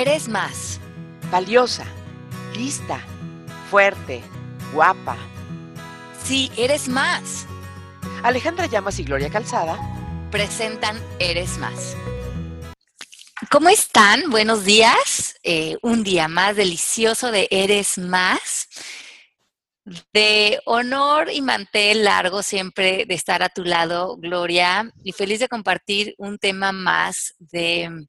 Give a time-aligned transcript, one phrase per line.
[0.00, 0.78] eres más.
[1.30, 1.86] Valiosa,
[2.54, 3.00] lista,
[3.70, 4.22] fuerte,
[4.72, 5.16] guapa.
[6.22, 7.46] Sí, eres más.
[8.22, 9.78] Alejandra Llamas y Gloria Calzada
[10.30, 11.96] presentan Eres más.
[13.50, 14.30] ¿Cómo están?
[14.30, 15.36] Buenos días.
[15.42, 18.68] Eh, un día más delicioso de Eres más.
[20.12, 25.48] De honor y mantel largo siempre de estar a tu lado, Gloria, y feliz de
[25.48, 28.08] compartir un tema más de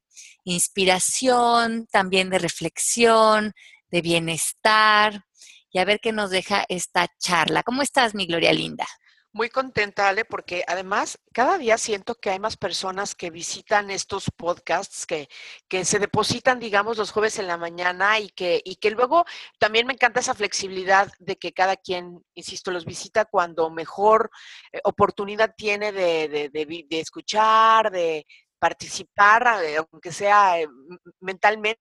[0.52, 3.52] inspiración, también de reflexión,
[3.90, 5.24] de bienestar,
[5.70, 7.62] y a ver qué nos deja esta charla.
[7.62, 8.86] ¿Cómo estás, mi Gloria Linda?
[9.30, 14.30] Muy contenta, Ale, porque además cada día siento que hay más personas que visitan estos
[14.34, 15.28] podcasts, que,
[15.68, 19.26] que se depositan, digamos, los jueves en la mañana y que, y que luego
[19.58, 24.30] también me encanta esa flexibilidad de que cada quien, insisto, los visita cuando mejor
[24.72, 28.26] eh, oportunidad tiene de, de, de, de escuchar, de
[28.58, 30.68] participar, eh, aunque sea eh,
[31.20, 31.80] mentalmente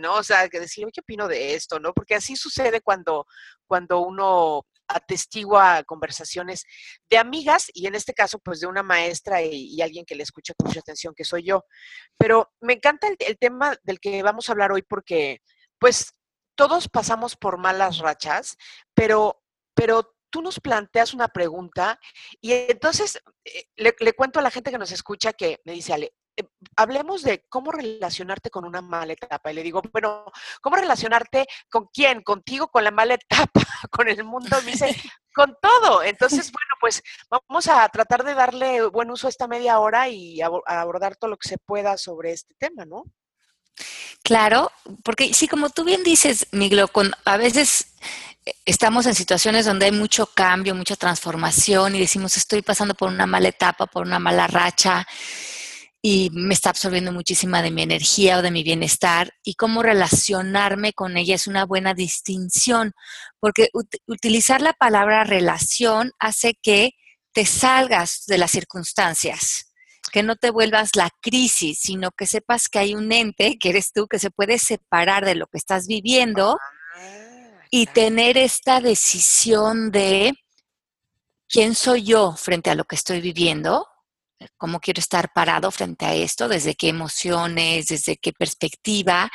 [0.00, 0.14] ¿no?
[0.14, 1.92] O sea, que decir, ¿qué opino de esto, no?
[1.92, 3.26] Porque así sucede cuando,
[3.66, 6.64] cuando uno atestigua conversaciones
[7.08, 10.52] de amigas y en este caso pues de una maestra y, alguien que le escucha
[10.54, 11.64] con mucha atención que soy yo.
[12.18, 15.40] Pero me encanta el, tema del que vamos a hablar hoy porque
[15.78, 16.12] pues
[16.54, 18.56] todos pasamos por malas rachas,
[18.94, 19.42] pero,
[19.74, 22.00] pero tú nos planteas una pregunta
[22.40, 25.92] y entonces eh, le, le, cuento a la gente que nos escucha que me dice,
[25.92, 26.42] Ale, eh,
[26.74, 29.52] hablemos de cómo relacionarte con una mala etapa.
[29.52, 30.24] Y le digo, bueno,
[30.60, 32.22] ¿cómo relacionarte con quién?
[32.22, 33.60] ¿Contigo, con la mala etapa,
[33.92, 34.56] con el mundo?
[34.64, 34.88] Me dice,
[35.32, 36.02] con todo.
[36.02, 40.40] Entonces, bueno, pues vamos a tratar de darle buen uso a esta media hora y
[40.40, 43.04] a abordar todo lo que se pueda sobre este tema, ¿no?
[44.22, 44.72] Claro,
[45.02, 47.88] porque sí, como tú bien dices, Miglo, con, a veces
[48.46, 53.08] eh, estamos en situaciones donde hay mucho cambio, mucha transformación y decimos, estoy pasando por
[53.08, 55.06] una mala etapa, por una mala racha
[56.06, 60.92] y me está absorbiendo muchísima de mi energía o de mi bienestar y cómo relacionarme
[60.92, 62.92] con ella es una buena distinción,
[63.40, 63.70] porque
[64.06, 66.90] utilizar la palabra relación hace que
[67.32, 69.72] te salgas de las circunstancias,
[70.14, 73.92] que no te vuelvas la crisis, sino que sepas que hay un ente, que eres
[73.92, 76.56] tú, que se puede separar de lo que estás viviendo
[77.68, 80.32] y tener esta decisión de
[81.48, 83.88] quién soy yo frente a lo que estoy viviendo
[84.56, 89.30] cómo quiero estar parado frente a esto, desde qué emociones, desde qué perspectiva,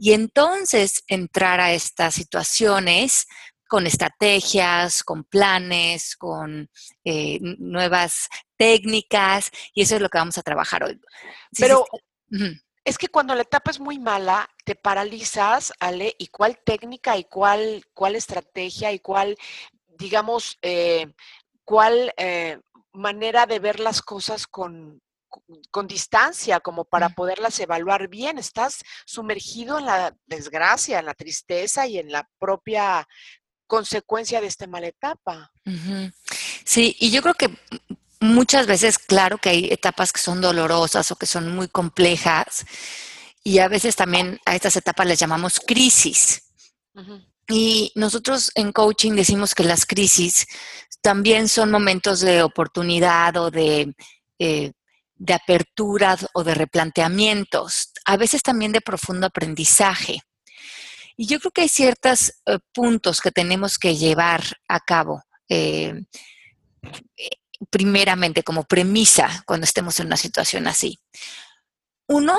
[0.00, 3.26] y entonces entrar a estas situaciones
[3.72, 6.68] con estrategias, con planes, con
[7.04, 8.28] eh, nuevas
[8.62, 11.00] técnicas, y eso es lo que vamos a trabajar hoy.
[11.58, 11.84] Pero
[12.84, 17.24] es que cuando la etapa es muy mala, te paralizas, Ale, y cuál técnica y
[17.24, 19.36] cuál, cuál estrategia y cuál,
[19.98, 21.12] digamos, eh,
[21.64, 22.60] cuál eh,
[22.92, 25.02] manera de ver las cosas con,
[25.72, 28.38] con distancia, como para poderlas evaluar bien.
[28.38, 33.08] Estás sumergido en la desgracia, en la tristeza y en la propia
[33.66, 35.50] consecuencia de esta mala etapa.
[36.64, 37.48] Sí, y yo creo que
[38.22, 42.64] muchas veces, claro que hay etapas que son dolorosas o que son muy complejas,
[43.44, 46.42] y a veces también a estas etapas les llamamos crisis.
[47.48, 50.46] Y nosotros en coaching decimos que las crisis
[51.00, 53.92] también son momentos de oportunidad o de,
[54.38, 54.72] eh,
[55.14, 60.20] de apertura o de replanteamientos, a veces también de profundo aprendizaje.
[61.16, 65.94] Y yo creo que hay ciertos eh, puntos que tenemos que llevar a cabo, eh,
[67.70, 70.98] primeramente como premisa cuando estemos en una situación así.
[72.08, 72.38] Uno,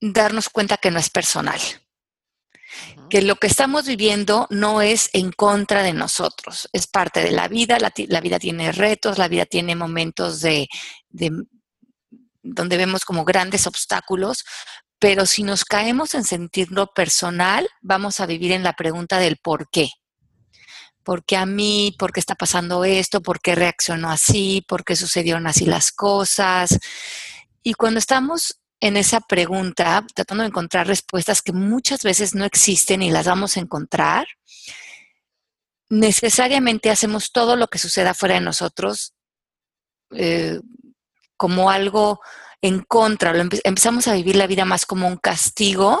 [0.00, 1.60] darnos cuenta que no es personal
[3.08, 7.48] que lo que estamos viviendo no es en contra de nosotros, es parte de la
[7.48, 10.68] vida, la, vida tiene retos, la vida tiene momentos de,
[12.42, 14.44] donde vemos como grandes obstáculos,
[15.00, 19.68] pero si nos caemos en sentirlo personal, vamos a vivir en la pregunta del por
[19.70, 19.90] qué.
[21.02, 21.94] ¿Por qué a mí?
[21.98, 23.22] ¿Por qué está pasando esto?
[23.22, 24.64] ¿Por qué reaccionó así?
[24.66, 26.78] ¿Por qué sucedieron así las cosas?
[27.62, 33.02] Y cuando estamos en esa pregunta, tratando de encontrar respuestas que muchas veces no existen
[33.02, 34.26] y las vamos a encontrar,
[35.88, 39.14] necesariamente hacemos todo lo que suceda fuera de nosotros
[40.12, 40.60] eh,
[41.36, 42.20] como algo
[42.62, 43.32] en contra,
[43.64, 45.98] empezamos a vivir la vida más como un castigo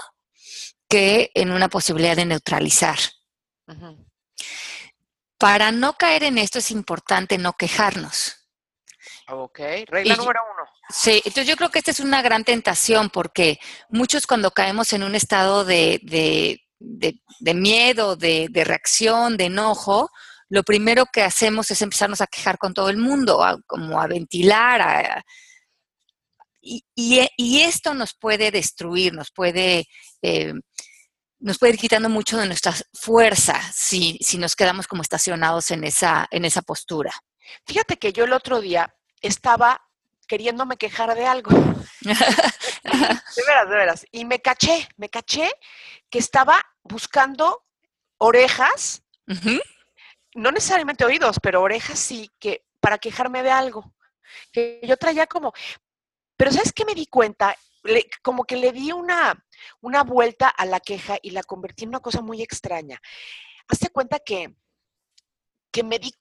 [0.88, 2.98] que en una posibilidad de neutralizar.
[5.40, 8.36] Para no caer en esto es importante no quejarnos.
[9.28, 10.68] Ok, regla número uno.
[10.90, 13.58] Sí, entonces yo creo que esta es una gran tentación porque
[13.88, 20.10] muchos cuando caemos en un estado de, de, miedo, de, reacción, de enojo,
[20.50, 25.24] lo primero que hacemos es empezarnos a quejar con todo el mundo, como a ventilar,
[26.60, 29.86] Y, y, esto nos puede destruir, nos puede,
[30.20, 30.52] eh,
[31.40, 35.84] nos puede ir quitando mucho de nuestra fuerza si, si nos quedamos como estacionados en
[35.84, 37.12] esa, en esa postura.
[37.66, 39.82] Fíjate que yo el otro día estaba
[40.28, 41.50] queriéndome quejar de algo.
[42.00, 42.14] de
[43.46, 44.06] veras, de veras.
[44.12, 45.50] Y me caché, me caché
[46.08, 47.64] que estaba buscando
[48.18, 49.02] orejas,
[50.34, 53.92] no necesariamente oídos, pero orejas sí, que para quejarme de algo.
[54.52, 55.52] Que yo traía como,
[56.36, 57.56] pero ¿sabes qué me di cuenta?
[58.22, 59.44] Como que le di una,
[59.80, 63.00] una vuelta a la queja y la convertí en una cosa muy extraña.
[63.68, 64.54] Hazte cuenta que,
[65.70, 66.14] que me di,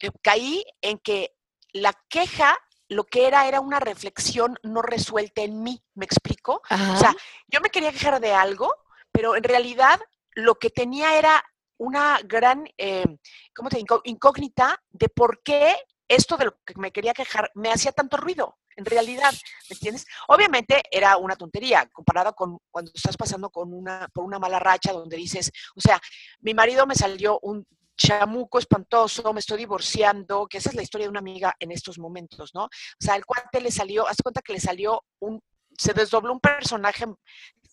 [0.00, 1.34] eh, caí en que
[1.72, 2.58] la queja
[2.88, 6.60] lo que era era una reflexión no resuelta en mí, ¿me explico?
[6.68, 7.14] O sea,
[7.46, 8.74] yo me quería quejar de algo,
[9.12, 10.00] pero en realidad
[10.32, 11.44] lo que tenía era
[11.78, 13.06] una gran, eh,
[13.54, 14.00] ¿cómo te digo?
[14.04, 15.76] Incógnita de por qué
[16.08, 19.32] esto de lo que me quería quejar me hacía tanto ruido, en realidad,
[19.68, 20.06] ¿me entiendes?
[20.28, 24.92] Obviamente era una tontería comparada con cuando estás pasando con una, por una mala racha
[24.92, 26.00] donde dices, o sea,
[26.40, 27.66] mi marido me salió un
[27.96, 31.98] chamuco espantoso, me estoy divorciando, que esa es la historia de una amiga en estos
[31.98, 32.64] momentos, ¿no?
[32.64, 35.42] O sea, el cuate le salió, haz cuenta que le salió un,
[35.76, 37.04] se desdobló un personaje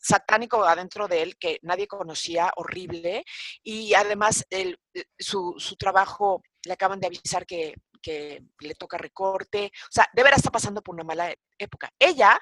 [0.02, 3.24] satánico adentro de él que nadie conocía, horrible,
[3.64, 8.98] y además el, eh, su, su trabajo le acaban de avisar que, que le toca
[8.98, 11.90] recorte, o sea, de veras está pasando por una mala época.
[12.00, 12.40] Ella,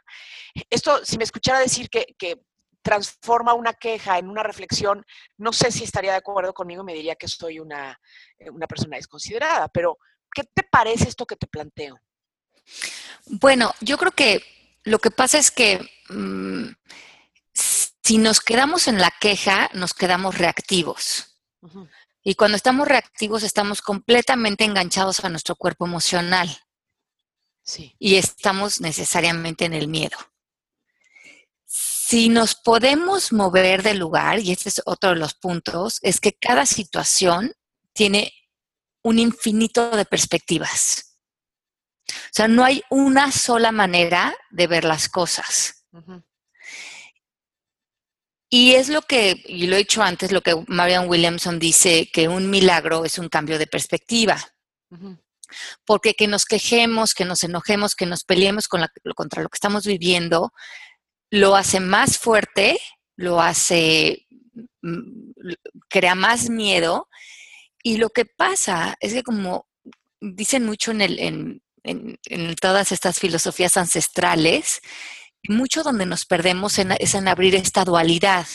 [0.70, 2.42] esto, si me escuchara decir que, que
[2.82, 5.04] transforma una queja en una reflexión,
[5.38, 8.00] no sé si estaría de acuerdo conmigo, me diría que soy una,
[8.38, 9.98] eh, una persona desconsiderada, pero
[10.32, 12.00] ¿qué te parece esto que te planteo?
[13.26, 14.44] Bueno, yo creo que
[14.84, 15.80] lo que pasa es que
[16.10, 16.68] mm,
[17.54, 21.40] si nos quedamos en la queja, nos quedamos reactivos.
[22.26, 26.50] Y cuando estamos reactivos, estamos completamente enganchados a nuestro cuerpo emocional.
[27.64, 27.96] Sí.
[27.98, 30.18] Y estamos necesariamente en el miedo
[32.08, 36.34] si nos podemos mover del lugar, y este es otro de los puntos, es que
[36.34, 37.54] cada situación
[37.94, 38.32] tiene
[39.02, 41.18] un infinito de perspectivas.
[42.08, 45.88] O sea, no hay una sola manera de ver las cosas.
[48.58, 52.30] Y es lo que, y lo he dicho antes, lo que Marian Williamson dice, que
[52.30, 54.38] un milagro es un cambio de perspectiva.
[55.84, 60.54] Porque que nos quejemos, que nos enojemos, que nos peleemos contra lo que estamos viviendo,
[61.30, 62.80] lo hace más fuerte,
[63.18, 64.26] lo hace,
[64.82, 65.34] mm,
[65.90, 67.10] crea más miedo.
[67.84, 69.68] Y lo que pasa es que como
[70.22, 71.20] dicen mucho en, el,
[71.84, 74.80] en, todas estas filosofías ancestrales,
[75.50, 78.48] mucho donde nos perdemos es en abrir esta dualidad,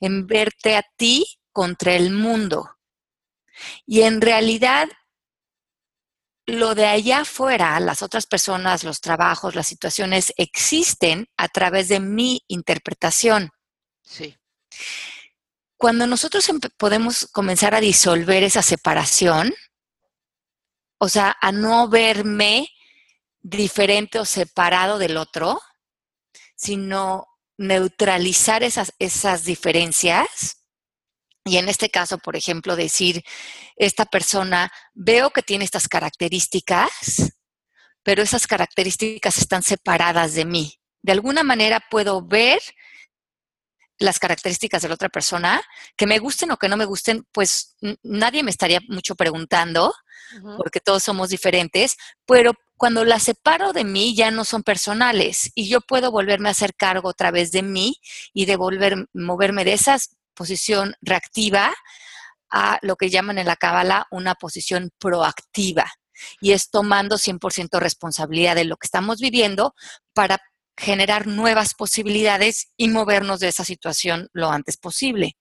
[0.00, 2.76] en verte a ti contra el mundo.
[3.86, 4.88] Y en realidad
[6.46, 12.00] lo de allá afuera, las otras personas, los trabajos, las situaciones existen a través de
[12.00, 13.50] mi interpretación.
[14.02, 14.34] Sí.
[15.76, 19.52] Cuando nosotros podemos comenzar a disolver esa separación,
[20.98, 22.68] o sea, a no verme
[23.40, 25.60] diferente o separado del otro,
[26.58, 30.64] sino neutralizar esas, esas diferencias,
[31.44, 33.22] y en este caso, por ejemplo, decir,
[33.76, 37.32] esta persona, veo que tiene estas características,
[38.02, 40.78] pero esas características están separadas de mí.
[41.00, 42.60] De alguna manera puedo ver
[43.98, 45.62] las características de la otra persona,
[45.96, 49.94] que me gusten o que no me gusten, pues nadie me estaría mucho preguntando,
[50.56, 55.68] porque todos somos diferentes, pero cuando las separo de mí ya no son personales y
[55.68, 57.96] yo puedo volverme a hacer cargo otra vez de mí
[58.32, 61.74] y de volver moverme de esas posición reactiva
[62.50, 65.90] a lo que llaman en la cábala una posición proactiva.
[66.40, 69.74] Y es tomando 100% responsabilidad de lo que estamos viviendo
[70.14, 70.38] para
[70.76, 75.36] generar nuevas posibilidades y movernos de esa situación lo antes posible.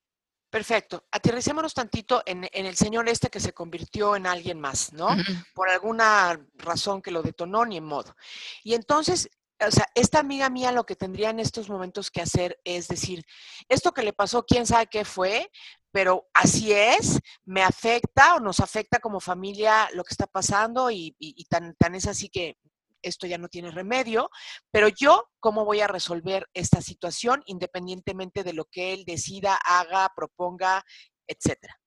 [0.49, 1.05] Perfecto.
[1.11, 5.09] Aterricémonos tantito en, el señor este que se convirtió en alguien más, ¿no?
[5.53, 8.15] Por alguna razón que lo detonó, ni en modo.
[8.63, 9.29] Y entonces
[9.65, 13.25] o sea, esta amiga mía lo que tendría en estos momentos que hacer es decir,
[13.67, 15.49] esto que le pasó, quién sabe qué fue,
[15.91, 21.15] pero así es, me afecta o nos afecta como familia lo que está pasando y,
[21.49, 22.57] tan, tan es así que
[23.01, 24.29] esto ya no tiene remedio,
[24.71, 30.11] pero yo, ¿cómo voy a resolver esta situación independientemente de lo que él decida, haga,
[30.15, 30.83] proponga,
[31.27, 31.77] etcétera?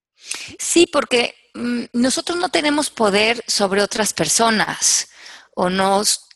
[0.59, 5.09] Sí, porque mm, nosotros no tenemos poder sobre otras personas
[5.55, 6.29] o nos,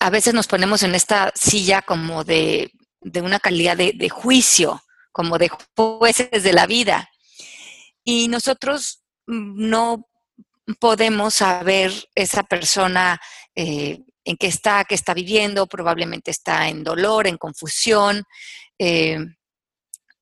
[0.00, 2.72] a veces nos ponemos en esta silla como de,
[3.22, 7.08] una calidad de, juicio, como de jueces de la vida.
[8.04, 10.08] Y nosotros no
[10.80, 13.20] podemos saber esa persona
[13.56, 18.22] eh, en qué está, qué está viviendo, probablemente está en dolor, en confusión.
[18.78, 19.18] Eh,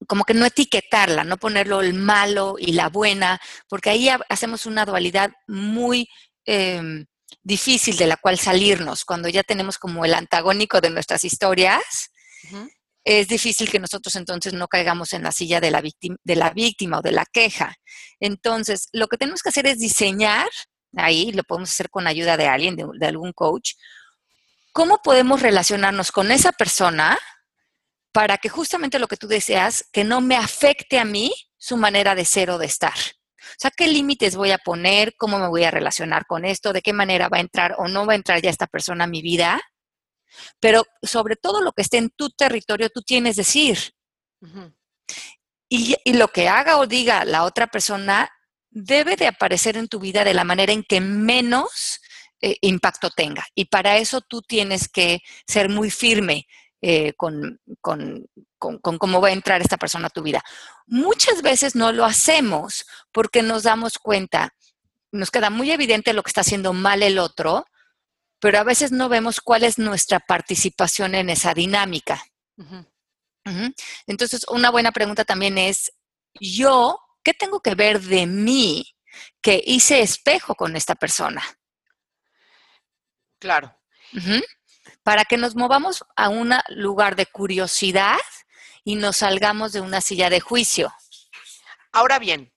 [0.06, 4.84] como que no etiquetarla, no ponerlo el malo y la buena, porque ahí hacemos una
[4.84, 6.08] dualidad muy
[6.44, 7.06] em,
[7.42, 9.04] difícil de la cual salirnos.
[9.04, 12.10] Cuando ya tenemos como el antagónico de nuestras historias,
[13.04, 16.50] es difícil que nosotros entonces no caigamos en la silla de la, víctima, de la
[16.50, 17.74] víctima o de la queja.
[18.20, 20.48] Entonces, lo que tenemos que hacer es diseñar,
[20.96, 23.72] ahí lo podemos hacer con ayuda de alguien, de algún coach,
[24.72, 27.18] cómo podemos relacionarnos con esa persona
[28.12, 32.14] para que justamente lo que tú deseas, que no me afecte a mí su manera
[32.14, 32.94] de ser o de estar.
[32.94, 35.14] O sea, ¿qué límites voy a poner?
[35.16, 36.72] ¿Cómo me voy a relacionar con esto?
[36.72, 39.08] ¿De qué manera va a entrar o no va a entrar ya esta persona a
[39.08, 39.60] mi vida?
[40.60, 43.78] Pero sobre todo lo que esté en tu territorio, tú tienes decir.
[45.68, 48.30] y, lo que haga o diga la otra persona
[48.74, 52.00] debe de aparecer en tu vida de la manera en que menos
[52.42, 53.46] eh, impacto tenga.
[53.54, 56.46] Y para eso tú tienes que ser muy firme
[56.82, 57.60] eh, con,
[58.58, 60.42] cómo va a entrar esta persona a tu vida.
[60.86, 64.54] Muchas veces no lo hacemos porque nos damos cuenta,
[65.10, 67.64] nos queda muy evidente lo que está haciendo mal el otro,
[68.40, 72.22] pero a veces no vemos cuál es nuestra participación en esa dinámica.
[74.06, 75.92] Entonces, una buena pregunta también es,
[76.40, 78.94] yo, ¿qué tengo que ver de mí
[79.40, 81.42] que hice espejo con esta persona?
[83.40, 83.76] Claro
[85.04, 88.18] para que nos movamos a un lugar de curiosidad
[88.84, 90.92] y nos salgamos de una silla de juicio.
[91.92, 92.52] Ahora bien,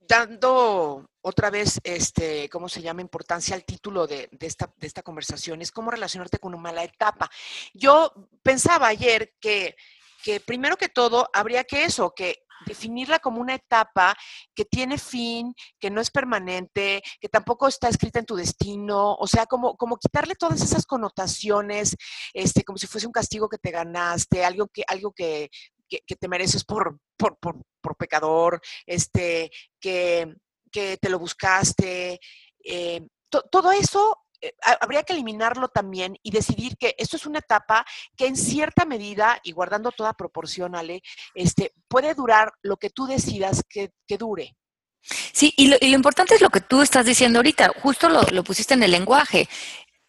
[0.00, 3.02] dando otra vez, este, ¿cómo se llama?
[3.02, 7.30] Importancia al título de, esta, de esta conversación, es cómo relacionarte con una mala etapa.
[7.72, 9.76] Yo pensaba ayer que,
[10.22, 14.14] que primero que todo habría que eso, que definirla como una etapa
[14.54, 19.26] que tiene fin, que no es permanente, que tampoco está escrita en tu destino, o
[19.26, 21.96] sea, como, como quitarle todas esas connotaciones,
[22.32, 25.48] este, como si fuese un castigo que te ganaste, algo que, algo que,
[25.88, 29.50] te mereces por, por, por, pecador, este,
[29.80, 30.32] que,
[30.70, 32.20] que, te lo buscaste.
[32.64, 33.06] Eh,
[33.50, 37.84] todo eso eh, habría que eliminarlo también y decidir que esto es una etapa
[38.16, 41.02] que en cierta medida, y guardando toda proporción, Ale,
[41.34, 44.56] este, puede durar lo que tú decidas que, dure.
[45.02, 48.82] Sí, y lo, importante es lo que tú estás diciendo ahorita, justo lo, pusiste en
[48.82, 49.48] el lenguaje,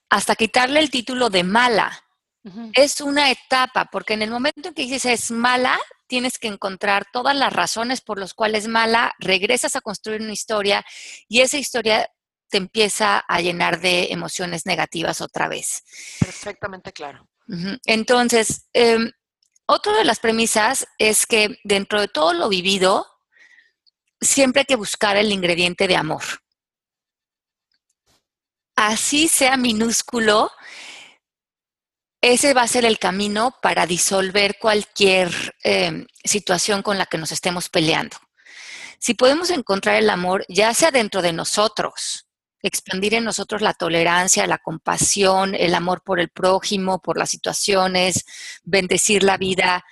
[0.10, 2.06] hasta quitarle el título de mala.
[2.74, 7.06] Es una etapa, porque en el momento en que dices es mala, tienes que encontrar
[7.14, 10.84] todas las razones por las cuales es mala, regresas a construir una historia
[11.30, 12.10] y esa historia
[12.52, 15.84] te empieza a llenar de emociones negativas otra vez.
[16.20, 17.28] Perfectamente claro.
[17.86, 19.12] Entonces, eh,
[19.66, 23.08] otra de las premisas es que dentro de todo lo vivido,
[24.22, 26.24] siempre hay que buscar el ingrediente de amor.
[28.76, 30.52] Así sea minúsculo,
[32.22, 35.32] ese va a ser el camino para disolver cualquier
[35.64, 38.18] em, situación con la que nos estemos peleando.
[39.00, 42.28] Si podemos encontrar el amor, ya sea dentro de nosotros,
[42.62, 48.26] expandir en nosotros la tolerancia, la compasión, el amor por el prójimo, por las situaciones,
[48.64, 49.84] bendecir la vida,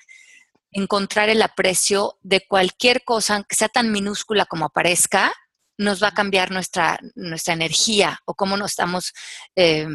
[0.72, 5.34] encontrar el aprecio de cualquier cosa, que sea tan minúscula como aparezca,
[5.78, 9.14] nos va a cambiar nuestra, nuestra energía o cómo nos estamos
[9.56, 9.88] eh,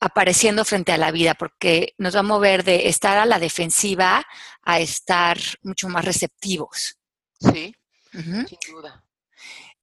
[0.00, 4.24] apareciendo frente a la vida, porque nos va a mover de estar a la defensiva
[4.62, 6.98] a estar mucho más receptivos.
[7.38, 7.74] Sí,
[8.12, 9.05] sin duda.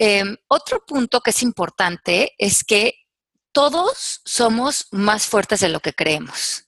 [0.05, 3.07] Em, otro punto que es importante es que
[3.53, 6.65] todos somos más fuertes de lo que creemos.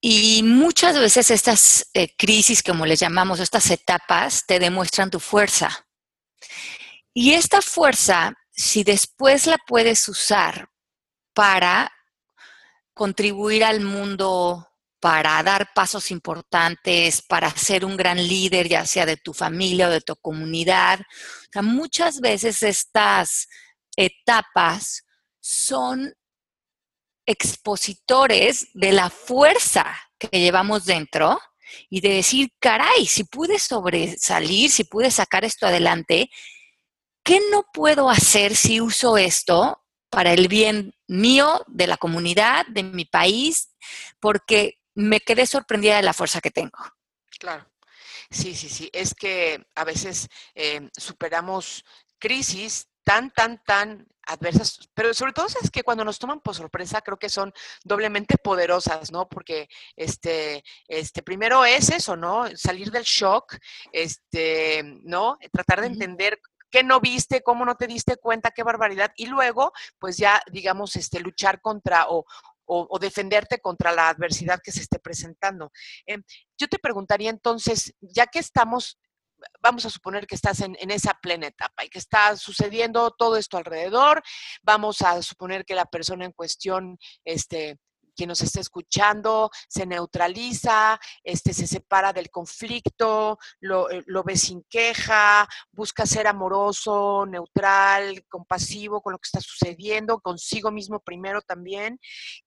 [0.00, 5.86] Y muchas veces estas eh, crisis, como les llamamos, estas etapas, te demuestran tu fuerza.
[7.12, 10.70] Y esta fuerza, si después la puedes usar
[11.34, 11.92] para
[12.94, 14.66] contribuir al mundo
[15.00, 19.90] para dar pasos importantes, para ser un gran líder, ya sea de tu familia o
[19.90, 21.00] de tu comunidad.
[21.00, 23.48] O sea, muchas veces estas
[23.96, 25.04] etapas
[25.40, 26.14] son
[27.26, 31.38] expositores de la fuerza que llevamos dentro
[31.90, 36.30] y de decir, caray, si pude sobresalir, si pude sacar esto adelante,
[37.24, 42.84] ¿qué no puedo hacer si uso esto para el bien mío, de la comunidad, de
[42.84, 43.70] mi país?
[44.20, 46.78] Porque me quedé sorprendida de la fuerza que tengo.
[47.38, 47.70] Claro.
[48.30, 48.90] Sí, sí, sí.
[48.92, 51.84] Es que a veces eh, superamos
[52.18, 57.02] crisis tan, tan, tan adversas, pero sobre todo es que cuando nos toman por sorpresa
[57.02, 57.52] creo que son
[57.84, 59.28] doblemente poderosas, ¿no?
[59.28, 62.46] Porque este, este, primero es eso, ¿no?
[62.56, 63.56] Salir del shock,
[63.92, 65.38] este, ¿no?
[65.52, 69.12] Tratar de entender qué no viste, cómo no te diste cuenta, qué barbaridad.
[69.16, 72.24] Y luego, pues ya, digamos, este, luchar contra o,
[72.66, 75.70] o, defenderte contra la adversidad que se esté presentando.
[76.06, 76.22] Em,
[76.58, 78.98] yo te preguntaría entonces, ya que estamos
[79.60, 83.36] vamos a suponer que estás en, en, esa plena etapa y que está sucediendo todo
[83.36, 84.22] esto alrededor,
[84.62, 87.78] vamos a suponer que la persona en cuestión este,
[88.16, 94.36] quien nos esté escuchando se neutraliza, este, se separa del conflicto, lo, eh, lo, ve
[94.36, 101.42] sin queja, busca ser amoroso, neutral, compasivo con lo que está sucediendo, consigo mismo primero
[101.42, 102.00] también.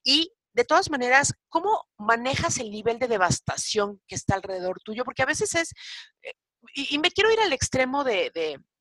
[0.04, 5.06] Y de todas maneras, ¿cómo manejas el nivel de devastación que está alrededor tuyo?
[5.06, 5.72] Porque a veces es,
[6.24, 6.34] eh,
[6.74, 8.32] y, me quiero ir al extremo de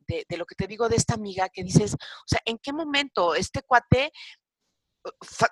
[0.08, 2.72] de, de, lo que te digo de esta amiga que dices, o sea, ¿en qué
[2.72, 4.10] momento este cuate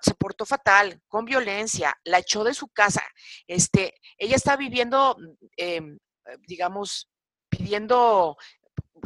[0.01, 3.03] se portó fatal, con violencia, la echó de su casa.
[3.47, 5.17] Este, ella está viviendo,
[5.57, 5.81] eh,
[6.47, 7.09] digamos,
[7.49, 8.37] pidiendo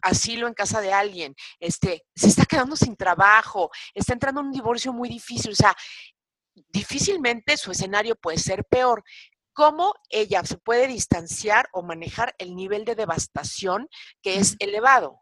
[0.03, 4.53] asilo en casa de alguien, este, se está quedando sin trabajo, está entrando en un
[4.53, 5.75] divorcio muy difícil, o sea,
[6.69, 9.03] difícilmente su escenario puede ser peor.
[9.53, 13.89] ¿Cómo ella se puede distanciar o manejar el nivel de devastación
[14.23, 15.21] que es elevado?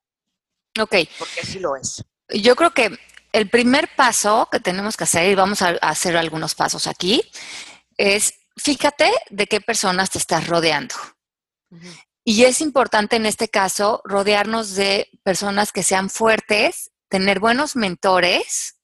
[0.78, 0.94] Ok.
[1.18, 2.04] Porque así lo es.
[2.28, 2.96] Yo creo que
[3.32, 7.22] el primer paso que tenemos que hacer, y vamos a hacer algunos pasos aquí,
[7.96, 10.94] es fíjate de qué personas te estás rodeando.
[12.24, 18.76] Y es importante en este caso rodearnos de personas que sean fuertes, tener buenos mentores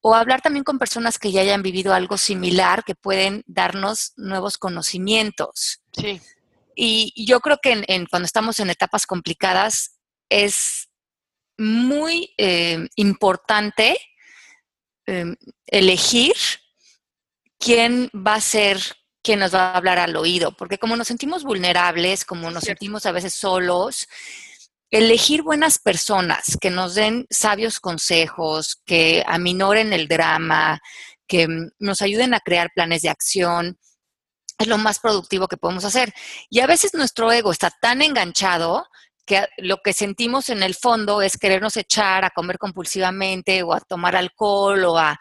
[0.00, 4.58] o hablar también con personas que ya hayan vivido algo similar, que pueden darnos nuevos
[4.58, 5.80] conocimientos.
[5.92, 6.20] Sí.
[6.74, 9.98] Y yo creo que en, cuando estamos en etapas complicadas
[10.28, 10.88] es
[11.62, 13.96] muy eh, importante
[15.06, 15.34] eh,
[15.66, 16.34] elegir
[17.58, 18.78] quién va a ser
[19.22, 23.06] quien nos va a hablar al oído, porque como nos sentimos vulnerables, como nos sentimos
[23.06, 24.08] a veces solos,
[24.90, 30.80] elegir buenas personas que nos den sabios consejos, que aminoren el drama,
[31.28, 33.78] que mm, nos ayuden a crear planes de acción,
[34.58, 36.12] es lo más productivo que podemos hacer.
[36.50, 38.86] Y a veces nuestro ego está tan enganchado
[39.24, 43.80] que lo que sentimos en el fondo es querernos echar a comer compulsivamente o a
[43.80, 45.18] tomar alcohol o a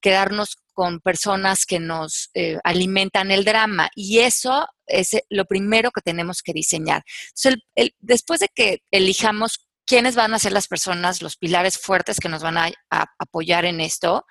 [0.00, 3.88] quedarnos con personas que nos eh, alimentan el drama.
[3.94, 7.02] Y eso es lo primero que tenemos que diseñar.
[7.28, 7.56] Entonces,
[7.98, 12.42] después de que elijamos quiénes van a ser las personas, los pilares fuertes que nos
[12.42, 12.70] van a,
[13.18, 14.26] apoyar en esto,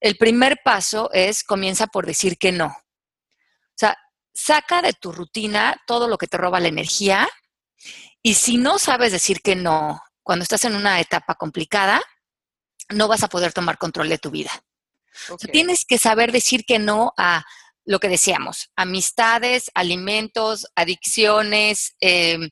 [0.00, 2.66] el primer paso es comienza por decir que no.
[2.66, 3.96] O sea,
[4.34, 7.28] saca de tu rutina todo lo que te roba la energía
[8.22, 12.00] y si no sabes decir que no cuando estás en una etapa complicada,
[12.90, 14.50] no vas a poder tomar control de tu vida.
[15.52, 17.44] tienes que saber decir que no a
[17.84, 22.48] lo que decíamos, amistades, alimentos, adicciones, em,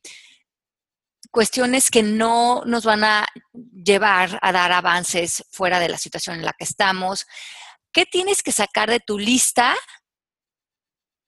[1.30, 6.44] cuestiones que no nos van a llevar a dar avances fuera de la situación en
[6.44, 7.26] la que estamos.
[7.92, 9.74] ¿Qué tienes que sacar de tu lista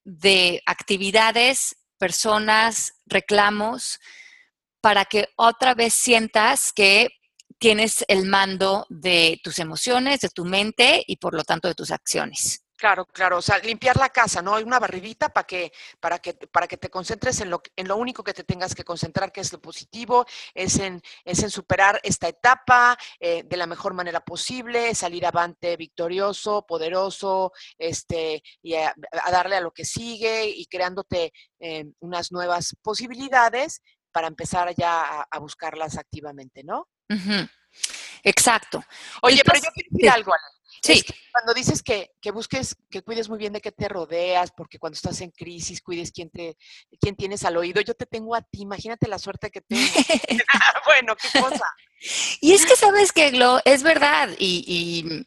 [0.05, 4.01] de actividades, personas, reclamos
[4.83, 7.09] para que otra vez sientas que
[7.59, 11.93] tienes el mando de tus emociones, de tu mente y por lo tanto de tus
[11.93, 12.63] acciones.
[12.83, 14.57] Claro, claro, o sea, limpiar la casa, ¿no?
[14.57, 17.95] Hay una barridita para que, para que, para que te concentres en lo, en lo
[17.95, 22.01] único que te tengas que concentrar, que es lo positivo, es en, es en superar
[22.03, 28.93] esta etapa eh, de la mejor manera posible, salir avante victorioso, poderoso, este, y a,
[29.31, 33.81] darle a lo que sigue y creándote eh, unas nuevas posibilidades
[34.13, 36.89] para empezar ya a, buscarlas activamente, ¿no?
[38.23, 38.85] Exacto.
[39.23, 40.33] Oye, pero yo quiero decir algo,
[40.83, 41.05] Sí.
[41.31, 45.21] cuando dices que, busques, que cuides muy bien de qué te rodeas, porque cuando estás
[45.21, 46.57] en crisis, cuides quién, te,
[47.01, 47.81] quién tienes al oído.
[47.83, 49.83] Yo te tengo a ti, imagínate la suerte que tengo.
[50.87, 51.65] bueno, qué cosa.
[52.41, 54.31] Y es que sabes que, Glo, es verdad.
[54.39, 55.25] Y,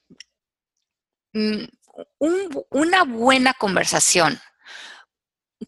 [1.34, 1.63] mm,
[2.69, 4.39] una buena conversación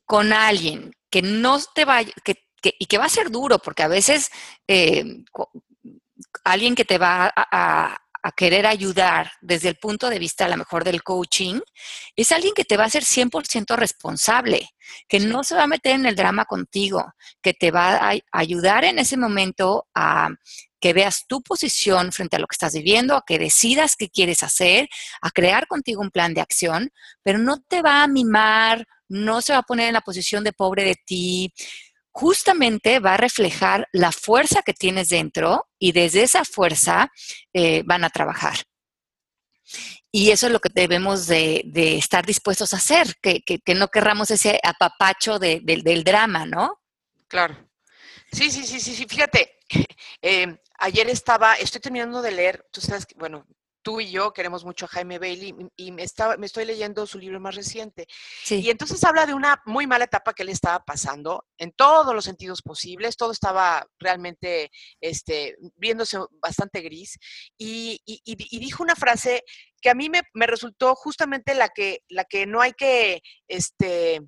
[0.05, 3.87] con alguien que no te vaya, que y que va a ser duro, porque a
[3.87, 4.29] veces
[4.67, 5.23] eh,
[6.43, 7.97] alguien que te va a,
[8.35, 11.61] querer ayudar desde el punto de vista a lo mejor del coaching,
[12.13, 14.67] es alguien que te va a ser 100% responsable,
[15.07, 17.05] que no se va a meter en el drama contigo,
[17.41, 20.27] que te va a ayudar en ese momento a
[20.81, 24.43] que veas tu posición frente a lo que estás viviendo, a que decidas qué quieres
[24.43, 24.89] hacer,
[25.21, 26.91] a crear contigo un plan de acción,
[27.23, 30.53] pero no te va a mimar, no se va a poner en la posición de
[30.53, 31.53] pobre de ti,
[32.17, 37.11] justamente va a reflejar la fuerza que tienes dentro y desde esa fuerza
[37.53, 38.57] eh, van a trabajar.
[40.11, 44.59] Y eso es lo que debemos de, estar dispuestos a hacer, que, no querramos ese
[44.63, 46.81] apapacho del drama, ¿no?
[47.27, 47.55] Claro.
[48.31, 49.05] Sí, sí, sí, sí, sí.
[49.07, 49.59] Fíjate,
[50.23, 53.45] eh, ayer estaba, estoy terminando de leer, tú sabes, bueno,
[53.81, 57.19] tú y yo queremos mucho a Jaime Bailey y me, estaba, me estoy leyendo su
[57.19, 58.07] libro más reciente.
[58.49, 62.25] Y entonces habla de una muy mala etapa que él estaba pasando en todos los
[62.25, 67.17] sentidos posibles, todo estaba realmente este, viéndose bastante gris.
[67.57, 68.01] Y,
[68.49, 69.43] dijo una frase
[69.81, 74.21] que a mí me, me, resultó justamente la que, la que no hay que este,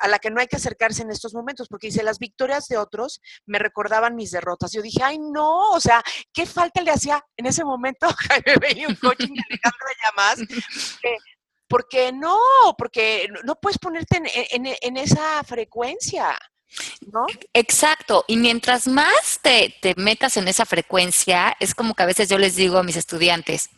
[0.00, 2.78] a la que no hay que acercarse en estos momentos, porque dice, las victorias de
[2.78, 4.72] otros me recordaban mis derrotas.
[4.72, 8.94] Yo dije, ay, no, o sea, ¿qué falta le hacía en ese momento Jaime un
[8.96, 10.40] coaching de Llamas?
[11.68, 12.38] Porque, no,
[12.78, 16.38] porque no puedes ponerte en, esa frecuencia.
[17.12, 17.24] ¿No?
[17.54, 22.28] Exacto, y mientras más te, te metas en esa frecuencia, es como que a veces
[22.28, 23.70] yo les digo a mis estudiantes,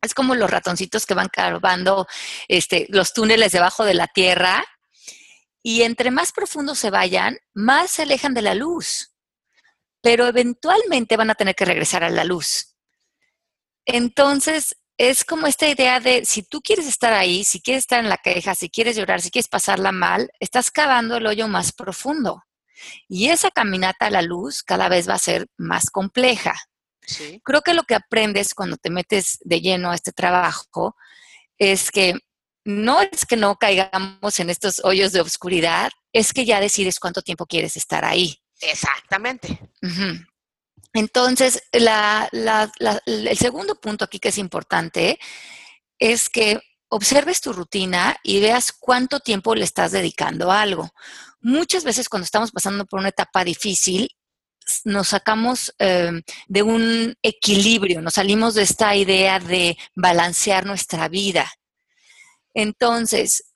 [0.00, 2.06] es como los ratoncitos que van cavando
[2.48, 4.64] este, los túneles debajo de la tierra
[5.62, 9.14] y entre más profundo se vayan, más se alejan de la luz.
[10.02, 12.76] Pero eventualmente van a tener que regresar a la luz.
[13.84, 18.08] Entonces, es como esta idea de si tú quieres estar ahí, si quieres estar en
[18.08, 22.42] la queja, si quieres llorar, si quieres pasarla mal, estás cavando el hoyo más profundo.
[23.08, 26.54] Y esa caminata a la luz cada vez va a ser más compleja.
[27.42, 30.96] Creo que lo que aprendes cuando te metes de lleno a este trabajo
[31.58, 32.14] es que
[32.64, 37.22] no es que no caigamos en estos hoyos de oscuridad, es que ya decides cuánto
[37.22, 38.38] tiempo quieres estar ahí.
[38.60, 39.58] Exactamente.
[40.92, 45.18] Entonces, el segundo punto aquí que es importante
[45.98, 50.90] es que observes tu rutina y veas cuánto tiempo le estás dedicando a algo.
[51.40, 54.10] Muchas veces cuando estamos pasando por una etapa difícil,
[54.84, 61.50] nos sacamos em, de un equilibrio, nos salimos de esta idea de balancear nuestra vida.
[62.54, 63.54] Entonces,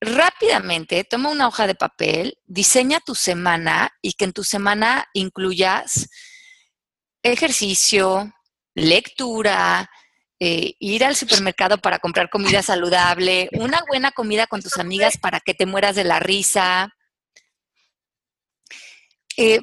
[0.00, 6.08] rápidamente toma una hoja de papel, diseña tu semana y que en tu semana incluyas
[7.22, 8.32] ejercicio,
[8.74, 9.90] lectura,
[10.38, 15.40] eh, ir al supermercado para comprar comida saludable, una buena comida con tus amigas para
[15.40, 16.94] que te mueras de la risa.
[19.36, 19.60] Eh,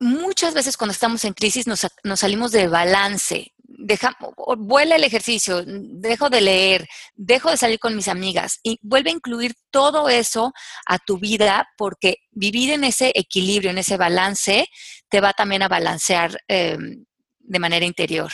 [0.00, 3.51] muchas veces cuando estamos en crisis nos, nos salimos de balance
[3.82, 4.16] deja,
[4.58, 9.14] vuela el ejercicio, dejo de leer, dejo de salir con mis amigas y vuelve a
[9.14, 10.52] incluir todo eso
[10.86, 14.66] a tu vida porque vivir en ese equilibrio, en ese balance,
[15.08, 17.04] te va también a balancear em,
[17.38, 18.32] de manera interior.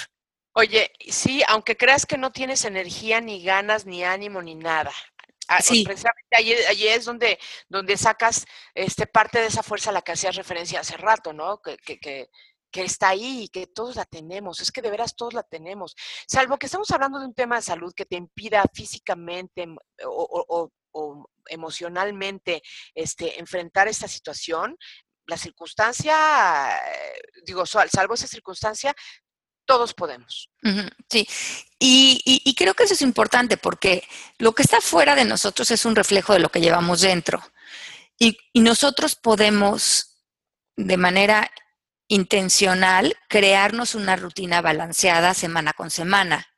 [0.52, 4.92] Oye, sí, aunque creas que no tienes energía, ni ganas, ni ánimo, ni nada.
[5.62, 5.82] Sí.
[5.84, 10.36] Precisamente allí, es donde, donde sacas este, parte de esa fuerza a la que hacías
[10.36, 11.62] referencia hace rato, ¿no?
[11.62, 12.28] Que, que, que
[12.74, 15.94] está ahí y que todos la tenemos, es que de veras todos la tenemos,
[16.26, 19.66] salvo que estamos hablando de un tema de salud que te impida físicamente
[20.04, 20.70] o,
[21.50, 22.62] emocionalmente
[22.94, 24.76] este, enfrentar esta situación,
[25.26, 26.14] la circunstancia,
[27.44, 28.94] digo, salvo esa circunstancia,
[29.64, 30.50] todos podemos.
[31.08, 31.28] Sí,
[31.78, 34.02] y, creo que eso es importante porque
[34.38, 37.40] lo que está fuera de nosotros es un reflejo de lo que llevamos dentro.
[38.18, 40.24] y nosotros podemos,
[40.76, 41.50] de manera
[42.08, 46.48] intencional crearnos una rutina balanceada semana con semana.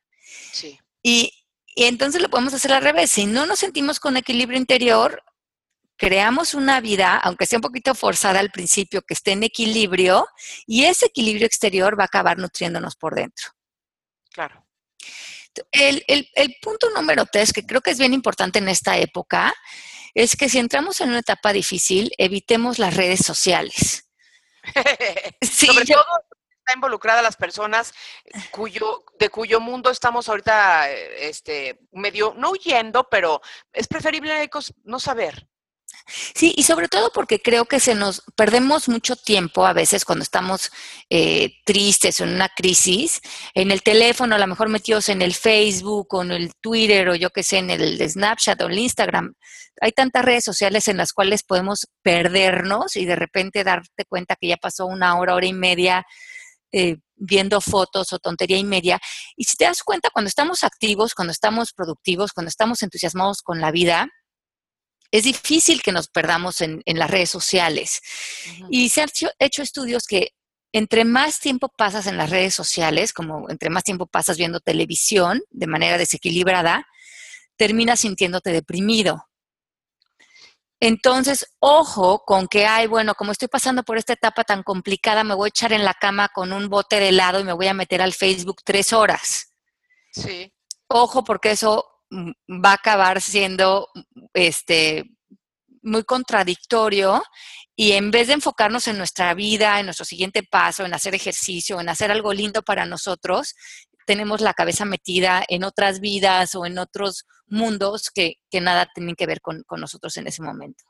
[0.53, 0.79] Sí.
[1.03, 1.33] Y,
[1.75, 3.11] entonces lo podemos hacer al revés.
[3.11, 5.23] Si no nos sentimos con equilibrio interior,
[5.97, 10.27] creamos una vida, aunque sea un poquito forzada al principio, que esté en equilibrio
[10.65, 13.51] y ese equilibrio exterior va a acabar nutriéndonos por dentro.
[14.31, 14.65] Claro.
[15.71, 19.53] El, el punto número tres, que creo que es bien importante en esta época,
[20.13, 24.10] es que si entramos en una etapa difícil, evitemos las redes sociales.
[25.41, 26.05] Sobre todo
[26.61, 27.93] está involucrada las personas
[28.51, 33.41] cuyo, de cuyo mundo estamos ahorita, este, medio, no huyendo, pero
[33.73, 34.49] es preferible
[34.83, 35.47] no saber.
[36.07, 40.23] Sí, y sobre todo porque creo que se nos perdemos mucho tiempo a veces cuando
[40.23, 40.71] estamos
[41.09, 43.21] eh, tristes o en una crisis,
[43.53, 47.15] en el teléfono, a lo mejor metidos en el Facebook o en el Twitter o
[47.15, 49.33] yo qué sé, en el Snapchat o el Instagram.
[49.79, 54.47] Hay tantas redes sociales en las cuales podemos perdernos y de repente darte cuenta que
[54.47, 56.05] ya pasó una hora, hora y media
[56.73, 58.99] eh, viendo fotos o tontería y media.
[59.35, 63.61] Y si te das cuenta, cuando estamos activos, cuando estamos productivos, cuando estamos entusiasmados con
[63.61, 64.07] la vida,
[65.11, 68.01] es difícil que nos perdamos en, las redes sociales.
[68.69, 70.29] Y se han hecho, estudios que
[70.73, 75.41] entre más tiempo pasas en las redes sociales, como entre más tiempo pasas viendo televisión
[75.49, 76.87] de manera desequilibrada,
[77.57, 79.27] terminas sintiéndote deprimido.
[80.79, 85.35] Entonces, ojo con que, ay, bueno, como estoy pasando por esta etapa tan complicada, me
[85.35, 87.73] voy a echar en la cama con un bote de helado y me voy a
[87.73, 89.53] meter al Facebook tres horas.
[90.11, 90.51] Sí.
[90.87, 93.87] Ojo, porque eso va a acabar siendo
[94.33, 95.05] este,
[95.81, 97.23] muy contradictorio
[97.75, 101.79] y en vez de enfocarnos en nuestra vida, en nuestro siguiente paso, en hacer ejercicio,
[101.79, 103.55] en hacer algo lindo para nosotros,
[104.05, 109.25] tenemos la cabeza metida en otras vidas o en otros mundos que, nada tienen que
[109.25, 110.83] ver con, nosotros en ese momento.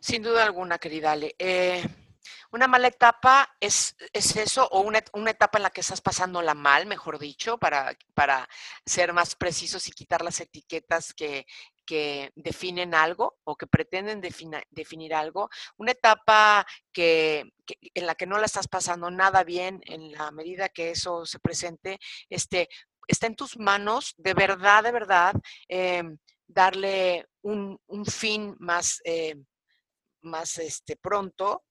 [0.00, 1.34] Sin duda alguna, querida Ale.
[1.38, 1.82] Eh,
[2.50, 4.98] una mala etapa es, eso, o una,
[5.30, 8.48] etapa en la que estás pasándola mal, mejor dicho, para, para
[8.84, 11.46] ser más precisos y quitar las etiquetas que,
[12.34, 15.50] definen algo o que pretenden definir algo.
[15.76, 17.52] Una etapa que,
[17.92, 21.38] en la que no la estás pasando nada bien en la medida que eso se
[21.38, 21.98] presente,
[22.30, 22.70] este,
[23.06, 25.34] está en tus manos, de verdad, de verdad,
[25.68, 29.36] em, darle un, fin más, eh,
[30.22, 31.64] más este, pronto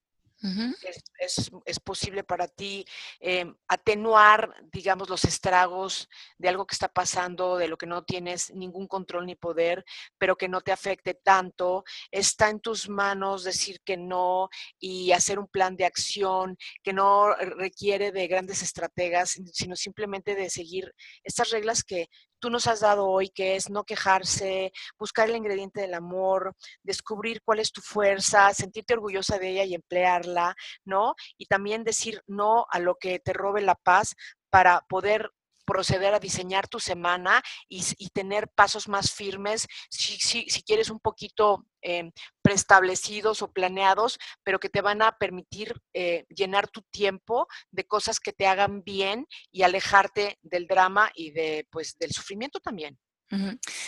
[1.20, 2.86] es, posible para ti
[3.20, 8.52] em, atenuar, digamos, los estragos de algo que está pasando, de lo que no tienes
[8.54, 9.84] ningún control ni poder,
[10.18, 11.84] pero que no te afecte tanto.
[12.10, 14.50] Está en tus manos decir que no
[14.80, 20.50] y hacer un plan de acción que no requiere de grandes estrategas, sino simplemente de
[20.50, 22.08] seguir estas reglas que
[22.42, 27.42] tú nos has dado hoy, que es no quejarse, buscar el ingrediente del amor, descubrir
[27.44, 31.16] cuál es tu fuerza, sentirte orgullosa de ella y emplearla, ¿no?
[31.38, 34.16] Y también decir no a lo que te robe la paz
[34.50, 35.32] para poder
[35.72, 41.66] proceder a diseñar tu semana y, tener pasos más firmes, si, si, quieres un poquito
[41.82, 47.86] eh, preestablecidos o planeados, pero que te van a permitir eh, llenar tu tiempo de
[47.86, 53.00] cosas que te hagan bien y alejarte del drama y de, pues, del sufrimiento también.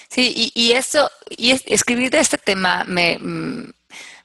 [0.08, 3.74] Sí, y, eso, y escribir de este tema me, mm,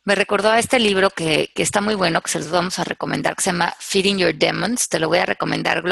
[0.05, 2.85] me recordó a este libro que, que, está muy bueno, que se los vamos a
[2.85, 5.83] recomendar, que se llama Feeding Your Demons, te lo voy a recomendar.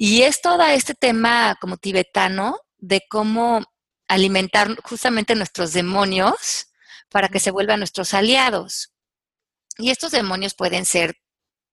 [0.00, 3.64] Y es todo este tema como tibetano de cómo
[4.06, 6.68] alimentar justamente nuestros demonios
[7.10, 8.94] para que se vuelvan nuestros aliados.
[9.76, 11.16] Y estos demonios pueden ser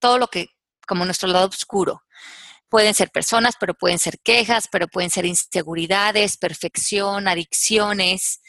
[0.00, 0.48] todo lo que,
[0.88, 2.02] como nuestro lado oscuro.
[2.68, 8.40] Pueden ser personas, pero pueden ser quejas, pero pueden ser inseguridades, perfección, adicciones.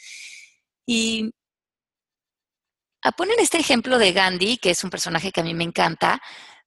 [0.86, 1.30] Y
[3.16, 6.20] ponen este ejemplo de Gandhi, que es un personaje que a mí me encanta,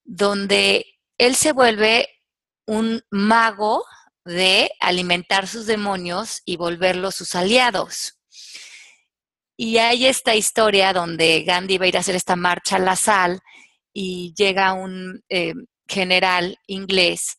[0.06, 0.86] donde
[1.18, 2.21] él se vuelve
[2.66, 3.86] un mago
[4.26, 8.20] de alimentar sus demonios y volverlos sus aliados.
[9.58, 12.96] Y hay esta historia donde Gandhi va a ir a hacer esta marcha a la
[12.96, 13.42] sal
[13.94, 15.54] y llega un eh,
[15.88, 17.38] general inglés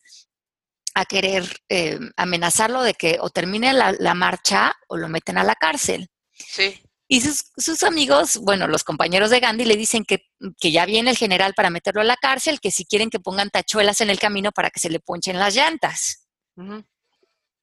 [0.95, 5.43] a querer eh, amenazarlo de que o termine la, la, marcha o lo meten a
[5.43, 6.07] la cárcel.
[6.31, 6.82] Sí.
[7.13, 10.25] Y sus, amigos, bueno, los compañeros de Gandhi le dicen que,
[10.63, 14.01] ya viene el general para meterlo a la cárcel, que si quieren que pongan tachuelas
[14.01, 16.27] en el camino para que se le ponchen las llantas.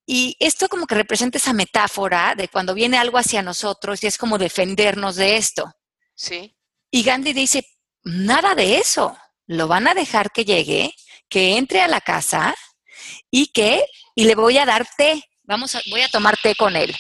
[0.07, 4.19] Y esto como que representa esa metáfora de cuando viene algo hacia nosotros y es
[4.19, 5.69] como defendernos de esto.
[6.15, 6.57] Sí.
[6.93, 7.67] Y Gandhi dice,
[8.05, 9.19] nada de eso.
[9.49, 10.95] Lo van a dejar que llegue,
[11.29, 12.55] que entre a la casa
[13.33, 13.85] y que,
[14.15, 15.25] y le voy a dar té.
[15.43, 16.95] Vamos a, voy a tomar té con él.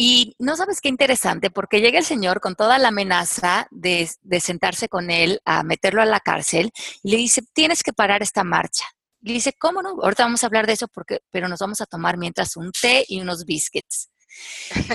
[0.00, 4.08] Y no sabes qué interesante, porque llega el señor con toda la amenaza de,
[4.40, 6.70] sentarse con él a meterlo a la cárcel
[7.02, 8.84] y le dice, tienes que parar esta marcha.
[9.22, 9.96] Le dice, ¿cómo no?
[10.00, 13.06] Ahorita vamos a hablar de eso, porque, pero nos vamos a tomar mientras un té
[13.08, 14.08] y unos biscuits.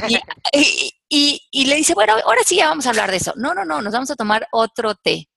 [0.07, 0.21] Y,
[1.51, 3.33] y, le dice, bueno, ahora sí ya vamos a hablar de eso.
[3.35, 5.27] No, no, no, nos vamos a tomar otro té.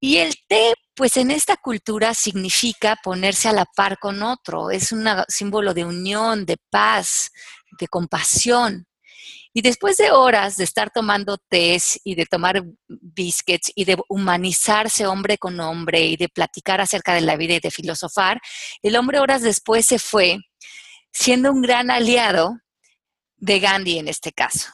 [0.00, 4.90] Y el té, pues en esta cultura significa ponerse a la par con otro, es
[4.90, 7.30] un símbolo de unión, de paz,
[7.78, 8.86] de compasión.
[9.52, 15.06] Y después de horas de estar tomando tés y de tomar biscuits y de humanizarse
[15.06, 18.40] hombre con hombre y de platicar acerca de la vida y de filosofar,
[18.82, 20.40] el hombre horas después se fue
[21.10, 22.58] siendo un gran aliado
[23.36, 24.68] de Gandhi en este caso.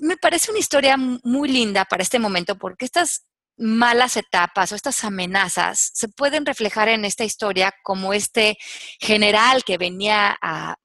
[0.00, 3.27] Me parece una historia muy linda para este momento porque estas
[3.58, 8.56] malas etapas o estas amenazas se pueden reflejar en esta historia como este
[9.00, 10.76] general que venía a,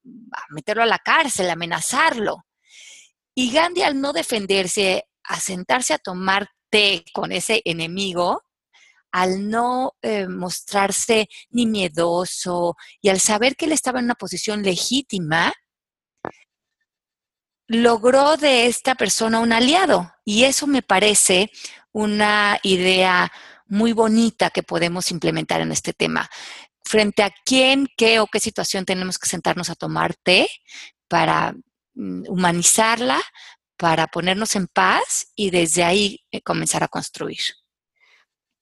[0.49, 2.45] meterlo a la cárcel, a amenazarlo.
[3.35, 8.43] Y Gandhi al no defenderse, a sentarse a tomar té con ese enemigo,
[9.11, 14.63] al no eh, mostrarse ni miedoso y al saber que él estaba en una posición
[14.63, 15.53] legítima,
[17.73, 20.13] logró de esta persona un aliado.
[20.25, 21.51] Y eso me parece
[21.91, 23.31] una idea
[23.67, 26.29] muy bonita que podemos implementar en este tema.
[26.85, 30.47] Frente a quién, qué o qué situación tenemos que sentarnos a tomar té
[31.07, 31.53] para
[31.95, 33.21] mm, humanizarla,
[33.77, 37.41] para ponernos en paz y desde ahí eh, comenzar a construir.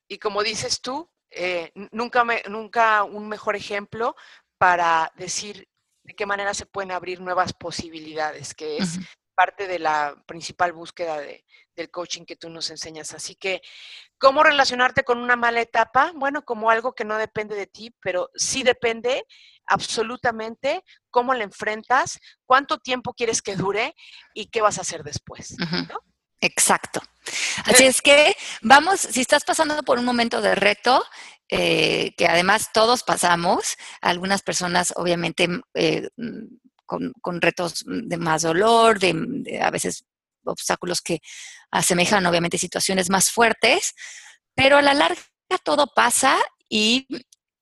[0.07, 4.15] Y como dices tú, eh, nunca, nunca un mejor ejemplo
[4.57, 5.67] para decir
[6.03, 8.99] de qué manera se pueden abrir nuevas posibilidades, que es
[9.35, 13.13] parte de la principal búsqueda de, del coaching que tú nos enseñas.
[13.13, 13.61] Así que,
[14.17, 16.11] ¿cómo relacionarte con una mala etapa?
[16.15, 19.25] Bueno, como algo que no depende de ti, pero sí depende
[19.67, 23.95] absolutamente cómo la enfrentas, cuánto tiempo quieres que dure
[24.33, 25.55] y qué vas a hacer después.
[26.41, 27.01] Exacto.
[27.65, 31.03] Así es que vamos, si estás pasando por un momento de reto,
[31.53, 36.07] eh, que además todos pasamos, algunas personas obviamente eh,
[36.85, 40.05] con, retos de más dolor, de, a veces
[40.45, 41.19] obstáculos que
[41.69, 43.93] asemejan obviamente situaciones más fuertes,
[44.55, 45.21] pero a la larga
[45.63, 46.37] todo pasa
[46.69, 47.05] y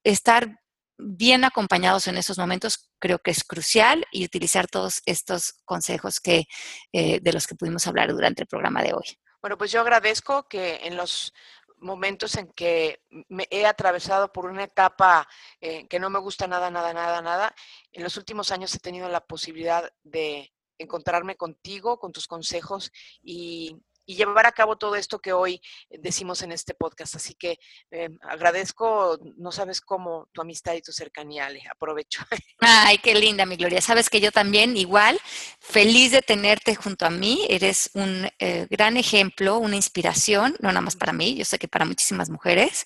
[0.04, 0.60] estar
[1.00, 6.46] bien acompañados en esos momentos creo que es crucial y utilizar todos estos consejos que,
[6.92, 9.18] eh, de los que pudimos hablar durante el programa de hoy.
[9.42, 11.34] Bueno, pues yo agradezco que en los
[11.80, 15.28] momentos en que me he atravesado por una etapa
[15.62, 17.56] eh, que no me gusta nada, nada, nada, nada,
[17.92, 23.78] en los últimos años he tenido la posibilidad de encontrarme contigo, con tus consejos y,
[24.16, 27.16] llevar a cabo todo esto que hoy decimos en este podcast.
[27.16, 27.60] Así que
[27.92, 31.62] eh, agradezco, no sabes cómo, tu amistad y tu cercanía, Ale.
[31.72, 32.24] Aprovecho.
[32.60, 33.82] Ay, qué linda, mi Gloria.
[33.82, 35.20] Sabes que yo también, igual,
[35.60, 37.46] feliz de tenerte junto a mí.
[37.50, 41.68] Eres un eh, gran ejemplo, una inspiración, no nada más para mí, yo sé que
[41.68, 42.86] para muchísimas mujeres.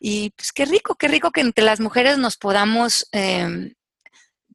[0.00, 3.74] Y pues qué rico, qué rico que entre las mujeres nos podamos em,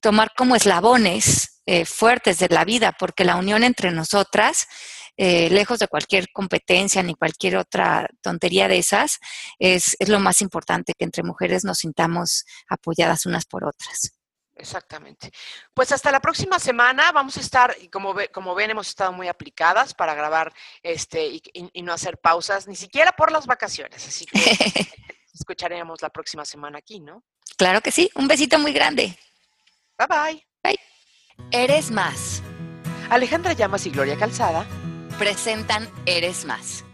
[0.02, 4.68] tomar como eslabones eh, fuertes de la vida, porque la unión entre nosotras,
[5.18, 9.20] eh, lejos de cualquier competencia ni cualquier otra tontería de esas,
[9.58, 14.12] es, lo más importante, que entre mujeres nos sintamos apoyadas unas por otras.
[14.56, 15.32] Exactamente.
[15.74, 19.28] Pues hasta la próxima semana vamos a estar, y como, como ven, hemos estado muy
[19.28, 20.54] aplicadas para grabar
[20.84, 24.08] este y, no hacer pausas, ni siquiera por las vacaciones.
[24.08, 24.40] Así que
[25.34, 27.24] escucharemos la próxima semana aquí, ¿no?
[27.58, 28.10] Claro que sí.
[28.16, 29.18] Un besito muy grande.
[29.98, 30.48] Bye bye.
[30.64, 30.80] Bye.
[31.52, 32.42] Eres más.
[33.10, 34.68] Alejandra Llamas y Gloria Calzada
[35.18, 36.87] presentan Eres más